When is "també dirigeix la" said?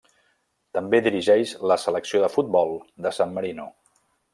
0.77-1.79